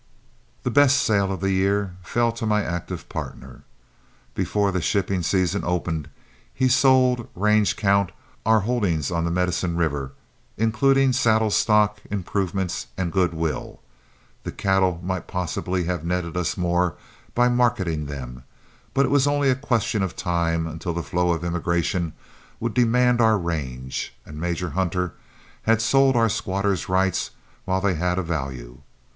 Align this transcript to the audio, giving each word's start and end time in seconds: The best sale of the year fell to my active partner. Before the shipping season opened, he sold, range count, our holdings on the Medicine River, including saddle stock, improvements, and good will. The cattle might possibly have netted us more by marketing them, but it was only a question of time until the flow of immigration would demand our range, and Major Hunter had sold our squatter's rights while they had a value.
The 0.63 0.71
best 0.71 1.03
sale 1.03 1.31
of 1.31 1.41
the 1.41 1.51
year 1.51 1.95
fell 2.01 2.31
to 2.31 2.47
my 2.47 2.63
active 2.63 3.07
partner. 3.07 3.61
Before 4.33 4.71
the 4.71 4.81
shipping 4.81 5.21
season 5.21 5.63
opened, 5.63 6.09
he 6.51 6.69
sold, 6.69 7.27
range 7.35 7.75
count, 7.75 8.11
our 8.43 8.61
holdings 8.61 9.11
on 9.11 9.25
the 9.25 9.29
Medicine 9.29 9.75
River, 9.77 10.13
including 10.57 11.13
saddle 11.13 11.51
stock, 11.51 12.01
improvements, 12.09 12.87
and 12.97 13.11
good 13.11 13.31
will. 13.35 13.79
The 14.43 14.51
cattle 14.51 14.99
might 15.03 15.27
possibly 15.27 15.83
have 15.83 16.03
netted 16.03 16.35
us 16.35 16.57
more 16.57 16.95
by 17.35 17.47
marketing 17.47 18.07
them, 18.07 18.43
but 18.95 19.05
it 19.05 19.09
was 19.11 19.27
only 19.27 19.51
a 19.51 19.55
question 19.55 20.01
of 20.01 20.15
time 20.15 20.65
until 20.65 20.93
the 20.93 21.03
flow 21.03 21.31
of 21.31 21.43
immigration 21.45 22.13
would 22.59 22.73
demand 22.73 23.21
our 23.21 23.37
range, 23.37 24.15
and 24.25 24.41
Major 24.41 24.71
Hunter 24.71 25.13
had 25.61 25.79
sold 25.79 26.15
our 26.15 26.27
squatter's 26.27 26.89
rights 26.89 27.29
while 27.65 27.81
they 27.81 27.93
had 27.93 28.17
a 28.17 28.23
value. 28.23 28.79